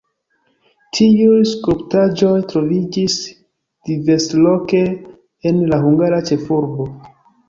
Tiuj 0.99 1.41
skulptaĵoj 1.49 2.31
troviĝis 2.53 3.17
diversloke 3.89 4.81
en 5.51 5.61
la 5.75 5.79
hungara 5.85 6.23
ĉefurbo. 6.31 6.89